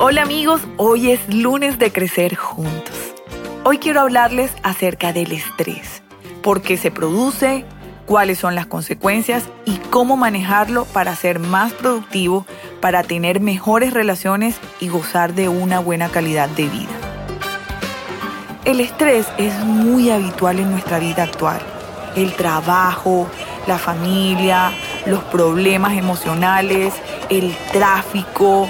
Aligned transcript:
Hola 0.00 0.22
amigos, 0.22 0.60
hoy 0.76 1.12
es 1.12 1.32
lunes 1.32 1.78
de 1.78 1.92
crecer 1.92 2.34
juntos. 2.34 3.14
Hoy 3.62 3.78
quiero 3.78 4.00
hablarles 4.00 4.50
acerca 4.64 5.12
del 5.12 5.30
estrés, 5.30 6.02
por 6.42 6.62
qué 6.62 6.76
se 6.76 6.90
produce, 6.90 7.64
cuáles 8.04 8.40
son 8.40 8.56
las 8.56 8.66
consecuencias 8.66 9.44
y 9.64 9.76
cómo 9.90 10.16
manejarlo 10.16 10.84
para 10.86 11.14
ser 11.14 11.38
más 11.38 11.72
productivo, 11.72 12.44
para 12.80 13.04
tener 13.04 13.38
mejores 13.38 13.94
relaciones 13.94 14.56
y 14.80 14.88
gozar 14.88 15.32
de 15.32 15.48
una 15.48 15.78
buena 15.78 16.08
calidad 16.08 16.48
de 16.48 16.64
vida. 16.64 16.92
El 18.64 18.80
estrés 18.80 19.26
es 19.38 19.54
muy 19.60 20.10
habitual 20.10 20.58
en 20.58 20.72
nuestra 20.72 20.98
vida 20.98 21.22
actual. 21.22 21.60
El 22.16 22.32
trabajo, 22.32 23.28
la 23.68 23.78
familia, 23.78 24.72
los 25.06 25.22
problemas 25.24 25.96
emocionales, 25.96 26.92
el 27.30 27.54
tráfico. 27.72 28.68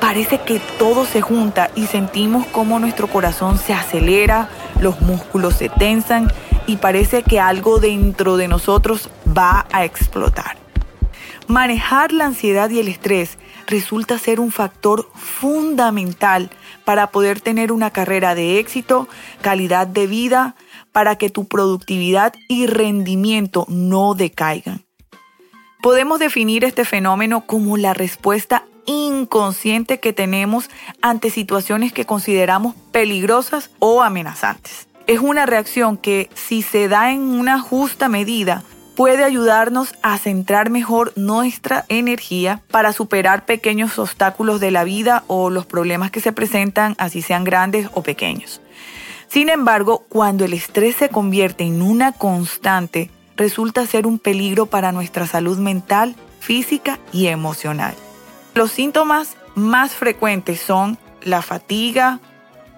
Parece 0.00 0.38
que 0.38 0.60
todo 0.78 1.04
se 1.04 1.20
junta 1.20 1.70
y 1.74 1.86
sentimos 1.86 2.46
como 2.46 2.78
nuestro 2.78 3.06
corazón 3.06 3.58
se 3.58 3.74
acelera, 3.74 4.48
los 4.80 5.02
músculos 5.02 5.54
se 5.54 5.68
tensan 5.68 6.32
y 6.66 6.76
parece 6.76 7.22
que 7.22 7.38
algo 7.38 7.78
dentro 7.80 8.38
de 8.38 8.48
nosotros 8.48 9.10
va 9.26 9.66
a 9.72 9.84
explotar. 9.84 10.56
Manejar 11.48 12.12
la 12.12 12.26
ansiedad 12.26 12.70
y 12.70 12.78
el 12.78 12.88
estrés 12.88 13.36
resulta 13.66 14.18
ser 14.18 14.40
un 14.40 14.52
factor 14.52 15.10
fundamental 15.14 16.50
para 16.84 17.08
poder 17.08 17.40
tener 17.40 17.70
una 17.70 17.90
carrera 17.90 18.34
de 18.34 18.58
éxito, 18.58 19.06
calidad 19.42 19.86
de 19.86 20.06
vida, 20.06 20.54
para 20.92 21.16
que 21.16 21.28
tu 21.28 21.46
productividad 21.46 22.32
y 22.48 22.66
rendimiento 22.66 23.66
no 23.68 24.14
decaigan. 24.14 24.84
Podemos 25.82 26.18
definir 26.18 26.64
este 26.64 26.84
fenómeno 26.84 27.46
como 27.46 27.76
la 27.76 27.94
respuesta 27.94 28.64
inconsciente 28.86 30.00
que 30.00 30.12
tenemos 30.12 30.70
ante 31.02 31.30
situaciones 31.30 31.92
que 31.92 32.06
consideramos 32.06 32.74
peligrosas 32.92 33.70
o 33.78 34.02
amenazantes 34.02 34.90
es 35.10 35.18
una 35.18 35.44
reacción 35.44 35.96
que 35.96 36.30
si 36.34 36.62
se 36.62 36.86
da 36.86 37.10
en 37.10 37.22
una 37.22 37.58
justa 37.58 38.08
medida 38.08 38.62
puede 38.94 39.24
ayudarnos 39.24 39.92
a 40.02 40.16
centrar 40.18 40.70
mejor 40.70 41.12
nuestra 41.16 41.84
energía 41.88 42.62
para 42.70 42.92
superar 42.92 43.44
pequeños 43.44 43.98
obstáculos 43.98 44.60
de 44.60 44.70
la 44.70 44.84
vida 44.84 45.24
o 45.26 45.50
los 45.50 45.66
problemas 45.66 46.12
que 46.12 46.20
se 46.20 46.30
presentan, 46.30 46.94
así 46.98 47.22
sean 47.22 47.42
grandes 47.42 47.88
o 47.94 48.04
pequeños. 48.04 48.60
Sin 49.26 49.48
embargo, 49.48 50.04
cuando 50.08 50.44
el 50.44 50.52
estrés 50.52 50.94
se 50.94 51.08
convierte 51.08 51.64
en 51.64 51.82
una 51.82 52.12
constante, 52.12 53.10
resulta 53.36 53.86
ser 53.86 54.06
un 54.06 54.20
peligro 54.20 54.66
para 54.66 54.92
nuestra 54.92 55.26
salud 55.26 55.58
mental, 55.58 56.14
física 56.38 57.00
y 57.12 57.26
emocional. 57.26 57.96
Los 58.54 58.72
síntomas 58.72 59.36
más 59.54 59.92
frecuentes 59.92 60.60
son 60.60 60.98
la 61.22 61.40
fatiga, 61.40 62.20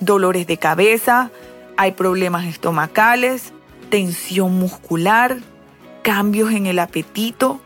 dolores 0.00 0.46
de 0.46 0.58
cabeza, 0.58 1.30
hay 1.76 1.92
problemas 1.92 2.46
estomacales, 2.46 3.52
tensión 3.90 4.58
muscular, 4.58 5.38
cambios 6.02 6.52
en 6.52 6.66
el 6.66 6.78
apetito, 6.78 7.60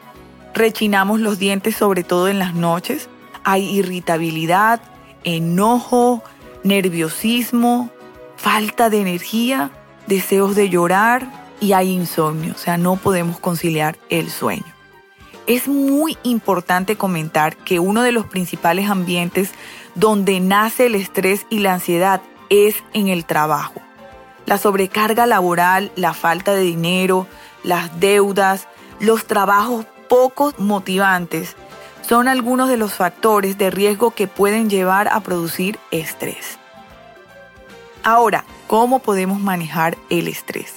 rechinamos 0.54 1.20
los 1.20 1.38
dientes 1.38 1.76
sobre 1.76 2.02
todo 2.02 2.28
en 2.28 2.38
las 2.38 2.54
noches, 2.54 3.08
hay 3.44 3.64
irritabilidad, 3.68 4.80
enojo, 5.24 6.22
nerviosismo, 6.64 7.90
falta 8.36 8.88
de 8.88 9.00
energía, 9.00 9.70
deseos 10.06 10.56
de 10.56 10.70
llorar 10.70 11.48
y 11.60 11.72
hay 11.72 11.90
insomnio, 11.90 12.54
o 12.54 12.58
sea, 12.58 12.78
no 12.78 12.96
podemos 12.96 13.38
conciliar 13.38 13.98
el 14.08 14.30
sueño. 14.30 14.79
Es 15.50 15.66
muy 15.66 16.16
importante 16.22 16.94
comentar 16.94 17.56
que 17.56 17.80
uno 17.80 18.04
de 18.04 18.12
los 18.12 18.24
principales 18.24 18.88
ambientes 18.88 19.50
donde 19.96 20.38
nace 20.38 20.86
el 20.86 20.94
estrés 20.94 21.44
y 21.50 21.58
la 21.58 21.74
ansiedad 21.74 22.22
es 22.50 22.76
en 22.92 23.08
el 23.08 23.24
trabajo. 23.24 23.80
La 24.46 24.58
sobrecarga 24.58 25.26
laboral, 25.26 25.91
la 25.97 26.14
falta 26.14 26.54
de 26.54 26.60
dinero, 26.60 27.26
las 27.64 27.98
deudas, 27.98 28.69
los 29.00 29.26
trabajos 29.26 29.86
poco 30.08 30.54
motivantes 30.56 31.56
son 32.08 32.28
algunos 32.28 32.69
de 32.69 32.76
los 32.76 32.92
factores 32.92 33.58
de 33.58 33.72
riesgo 33.72 34.12
que 34.12 34.28
pueden 34.28 34.70
llevar 34.70 35.08
a 35.08 35.19
producir 35.19 35.80
estrés. 35.91 36.60
Ahora, 38.04 38.44
¿cómo 38.69 39.00
podemos 39.00 39.41
manejar 39.41 39.98
el 40.10 40.28
estrés? 40.28 40.75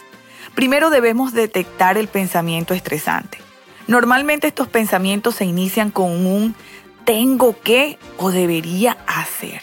Primero 0.56 0.90
debemos 0.90 1.32
detectar 1.32 2.00
el 2.00 2.08
pensamiento 2.08 2.74
estresante. 2.74 3.53
Normalmente 3.88 4.48
estos 4.48 4.68
pensamientos 4.68 5.36
se 5.36 5.46
inician 5.46 5.92
con 5.92 6.26
un 6.26 6.56
tengo 7.06 7.60
que 7.62 7.98
o 8.18 8.32
debería 8.32 8.98
hacer. 9.08 9.62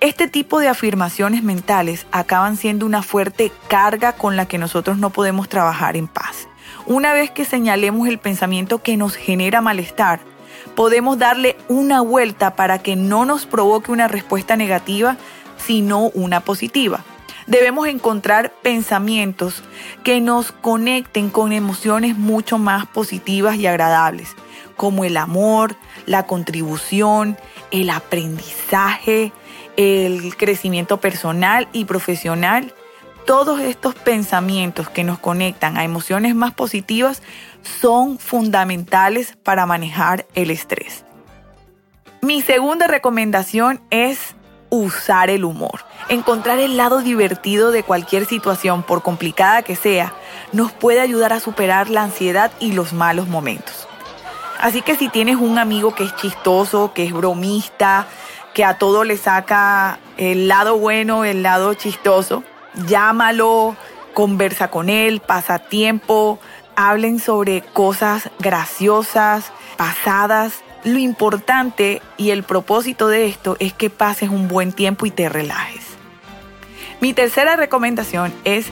Este 0.00 0.28
tipo 0.28 0.60
de 0.60 0.68
afirmaciones 0.68 1.42
mentales 1.42 2.06
acaban 2.12 2.56
siendo 2.56 2.86
una 2.86 3.02
fuerte 3.02 3.52
carga 3.68 4.12
con 4.12 4.36
la 4.36 4.46
que 4.46 4.58
nosotros 4.58 4.98
no 4.98 5.10
podemos 5.10 5.48
trabajar 5.48 5.96
en 5.96 6.08
paz. 6.08 6.48
Una 6.86 7.12
vez 7.12 7.30
que 7.30 7.44
señalemos 7.44 8.08
el 8.08 8.18
pensamiento 8.18 8.82
que 8.82 8.96
nos 8.96 9.14
genera 9.14 9.60
malestar, 9.60 10.20
podemos 10.74 11.18
darle 11.18 11.56
una 11.68 12.00
vuelta 12.00 12.56
para 12.56 12.80
que 12.80 12.96
no 12.96 13.24
nos 13.24 13.46
provoque 13.46 13.92
una 13.92 14.08
respuesta 14.08 14.56
negativa, 14.56 15.16
sino 15.56 16.08
una 16.14 16.40
positiva. 16.40 17.04
Debemos 17.46 17.88
encontrar 17.88 18.52
pensamientos 18.62 19.62
que 20.04 20.20
nos 20.20 20.52
conecten 20.52 21.30
con 21.30 21.52
emociones 21.52 22.16
mucho 22.16 22.58
más 22.58 22.86
positivas 22.86 23.56
y 23.56 23.66
agradables, 23.66 24.36
como 24.76 25.04
el 25.04 25.16
amor, 25.16 25.76
la 26.06 26.26
contribución, 26.26 27.36
el 27.70 27.90
aprendizaje, 27.90 29.32
el 29.76 30.36
crecimiento 30.36 31.00
personal 31.00 31.68
y 31.72 31.84
profesional, 31.84 32.74
todos 33.26 33.60
estos 33.60 33.94
pensamientos 33.94 34.88
que 34.88 35.04
nos 35.04 35.18
conectan 35.18 35.76
a 35.76 35.84
emociones 35.84 36.34
más 36.34 36.52
positivas 36.54 37.22
son 37.62 38.18
fundamentales 38.18 39.36
para 39.42 39.64
manejar 39.64 40.26
el 40.34 40.50
estrés. 40.50 41.04
Mi 42.20 42.42
segunda 42.42 42.86
recomendación 42.88 43.80
es 43.90 44.34
usar 44.70 45.30
el 45.30 45.44
humor. 45.44 45.84
Encontrar 46.12 46.58
el 46.58 46.76
lado 46.76 47.00
divertido 47.00 47.70
de 47.70 47.84
cualquier 47.84 48.26
situación, 48.26 48.82
por 48.82 49.00
complicada 49.00 49.62
que 49.62 49.76
sea, 49.76 50.12
nos 50.52 50.70
puede 50.70 51.00
ayudar 51.00 51.32
a 51.32 51.40
superar 51.40 51.88
la 51.88 52.02
ansiedad 52.02 52.52
y 52.60 52.72
los 52.72 52.92
malos 52.92 53.28
momentos. 53.28 53.88
Así 54.60 54.82
que 54.82 54.94
si 54.94 55.08
tienes 55.08 55.36
un 55.36 55.56
amigo 55.56 55.94
que 55.94 56.04
es 56.04 56.14
chistoso, 56.16 56.92
que 56.92 57.06
es 57.06 57.14
bromista, 57.14 58.08
que 58.52 58.62
a 58.62 58.76
todo 58.76 59.04
le 59.04 59.16
saca 59.16 60.00
el 60.18 60.48
lado 60.48 60.76
bueno, 60.76 61.24
el 61.24 61.42
lado 61.42 61.72
chistoso. 61.72 62.44
Llámalo, 62.86 63.74
conversa 64.12 64.68
con 64.68 64.90
él, 64.90 65.20
pasa 65.20 65.60
tiempo, 65.60 66.38
hablen 66.76 67.20
sobre 67.20 67.62
cosas 67.62 68.28
graciosas, 68.38 69.50
pasadas. 69.78 70.62
Lo 70.84 70.98
importante 70.98 72.02
y 72.18 72.32
el 72.32 72.42
propósito 72.42 73.08
de 73.08 73.28
esto 73.28 73.56
es 73.60 73.72
que 73.72 73.88
pases 73.88 74.28
un 74.28 74.46
buen 74.48 74.72
tiempo 74.72 75.06
y 75.06 75.10
te 75.10 75.30
relajes. 75.30 75.71
Mi 77.02 77.14
tercera 77.14 77.56
recomendación 77.56 78.32
es 78.44 78.66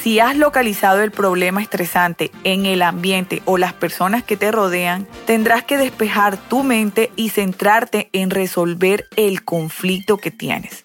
si 0.00 0.20
has 0.20 0.36
localizado 0.36 1.02
el 1.02 1.10
problema 1.10 1.60
estresante 1.60 2.30
en 2.44 2.66
el 2.66 2.82
ambiente 2.82 3.42
o 3.46 3.58
las 3.58 3.72
personas 3.72 4.22
que 4.22 4.36
te 4.36 4.52
rodean, 4.52 5.08
tendrás 5.26 5.64
que 5.64 5.76
despejar 5.76 6.36
tu 6.36 6.62
mente 6.62 7.10
y 7.16 7.30
centrarte 7.30 8.10
en 8.12 8.30
resolver 8.30 9.06
el 9.16 9.44
conflicto 9.44 10.18
que 10.18 10.30
tienes. 10.30 10.84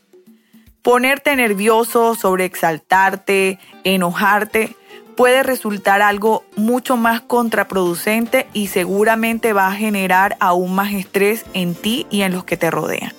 Ponerte 0.82 1.36
nervioso, 1.36 2.16
sobreexaltarte, 2.16 3.60
enojarte, 3.84 4.76
puede 5.16 5.44
resultar 5.44 6.02
algo 6.02 6.44
mucho 6.56 6.98
más 6.98 7.22
contraproducente 7.22 8.48
y 8.52 8.66
seguramente 8.66 9.54
va 9.54 9.68
a 9.68 9.74
generar 9.74 10.38
aún 10.40 10.74
más 10.74 10.92
estrés 10.94 11.46
en 11.54 11.76
ti 11.76 12.08
y 12.10 12.24
en 12.24 12.32
los 12.32 12.46
que 12.46 12.58
te 12.58 12.72
rodean. 12.72 13.19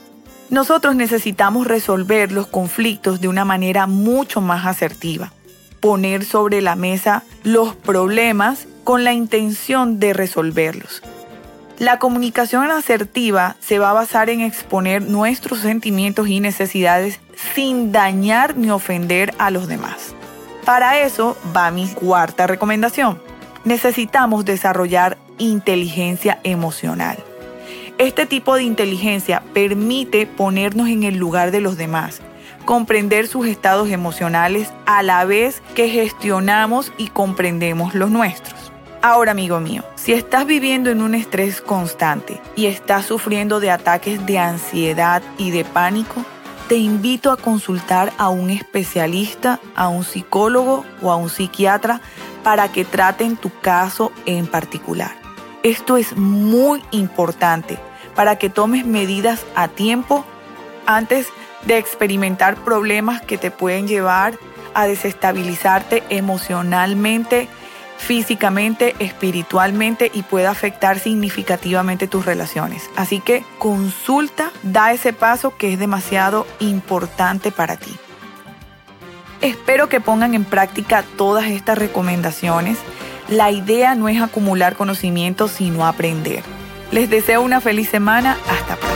Nosotros 0.51 0.97
necesitamos 0.97 1.67
resolver 1.67 2.33
los 2.33 2.47
conflictos 2.47 3.21
de 3.21 3.29
una 3.29 3.45
manera 3.45 3.87
mucho 3.87 4.41
más 4.41 4.67
asertiva 4.67 5.33
poner 5.81 6.25
sobre 6.25 6.61
la 6.61 6.77
mesa 6.77 7.25
los 7.43 7.75
problemas 7.75 8.69
con 8.85 9.03
la 9.03 9.13
intención 9.13 9.99
de 9.99 10.13
resolverlos. 10.13 11.03
La 11.79 11.99
comunicación 11.99 12.71
asertiva 12.71 13.57
se 13.59 13.79
va 13.79 13.91
a 13.91 13.95
basar 13.95 14.29
en 14.29 14.43
exponer 14.43 15.01
nuestros 15.01 15.61
sentimientos 15.61 16.29
y 16.29 16.41
necesidades 16.41 17.19
sin 17.55 17.91
dañar 17.91 18.57
ni 18.57 18.71
ofender 18.71 19.35
a 19.39 19.51
los 19.51 19.67
demás. 19.67 20.15
Para 20.67 21.01
eso 21.01 21.39
va 21.57 21.71
mi 21.71 21.89
cuarta 21.89 22.47
recomendación. 22.47 23.23
Necesitamos 23.65 24.45
desarrollar 24.45 25.17
inteligencia 25.39 26.39
emocional. 26.45 27.17
Este 28.01 28.25
tipo 28.25 28.55
de 28.55 28.63
inteligencia 28.63 29.43
permite 29.53 30.27
ponernos 30.27 30.89
en 30.89 31.03
el 31.03 31.19
lugar 31.19 31.51
de 31.51 31.61
los 31.61 31.77
demás 31.77 32.23
comprender 32.65 33.27
sus 33.27 33.47
estados 33.47 33.91
emocionales 33.91 34.73
a 34.87 35.03
la 35.03 35.27
vez 35.27 35.61
que 35.75 35.91
gestionamos 35.91 36.95
y 36.97 37.09
comprendemos 37.09 37.95
los 37.95 38.11
nuestros. 38.11 38.73
Ahora, 39.03 39.33
amigo 39.33 39.61
mío, 39.61 39.85
Si 39.97 40.15
estás 40.15 40.47
viviendo 40.47 40.89
en 40.89 41.03
un 41.03 41.15
estrés 41.15 41.61
constante 41.61 42.41
y 42.57 42.67
estás 42.67 43.05
sufriendo 43.05 43.61
de 43.61 43.71
ataques 43.71 44.25
de 44.25 44.39
ansiedad 44.39 45.23
y 45.37 45.51
de 45.51 45.67
pánico, 45.67 46.25
te 46.69 46.77
invito 46.77 47.31
a 47.31 47.37
consultar 47.37 48.15
a 48.17 48.31
un 48.31 48.49
especialista, 48.49 49.61
a 49.77 49.89
un 49.89 50.05
psicólogo 50.05 50.87
o 51.03 51.13
a 51.13 51.17
un 51.17 51.29
psiquiatra 51.29 52.01
para 52.43 52.73
que 52.73 52.87
traten 52.87 53.37
tu 53.37 53.51
caso 53.61 54.11
en 54.25 54.47
particular. 54.47 55.21
Esto 55.63 55.99
es 55.99 56.17
muy 56.17 56.83
importante 56.93 57.79
para 58.15 58.37
que 58.37 58.51
tomes 58.51 58.85
medidas 58.87 59.45
a 59.55 59.69
tiempo 59.69 60.25
antes 60.87 61.29
de 61.65 61.79
experimentar 61.79 62.57
problemas 62.57 63.23
que 63.23 63.39
te 63.39 63.51
pueden 63.51 63.87
llevar 63.87 64.39
a 64.75 64.87
desestabilizarte 64.87 66.03
emocionalmente, 66.09 67.49
físicamente, 67.99 68.95
espiritualmente 68.99 70.11
y 70.15 70.23
puede 70.23 70.47
afectar 70.47 70.99
significativamente 70.99 72.07
tus 72.07 72.25
relaciones. 72.25 72.89
Así 72.97 73.21
que 73.21 73.45
consulta, 73.59 74.51
da 74.63 74.93
ese 74.93 75.13
paso 75.13 75.57
que 75.57 75.73
es 75.73 75.79
demasiado 75.79 76.47
importante 76.61 77.53
para 77.53 77.77
ti. 77.77 77.95
Espero 79.43 79.89
que 79.89 80.01
pongan 80.01 80.35
en 80.35 80.45
práctica 80.45 81.05
todas 81.17 81.47
estas 81.47 81.79
recomendaciones. 81.79 82.79
La 83.29 83.51
idea 83.51 83.95
no 83.95 84.09
es 84.09 84.21
acumular 84.21 84.77
conocimiento, 84.77 85.49
sino 85.49 85.87
aprender. 85.87 86.43
Les 86.93 87.09
deseo 87.09 87.43
una 87.43 87.61
feliz 87.61 87.89
semana. 87.89 88.37
Hasta 88.49 88.77
pronto. 88.77 88.90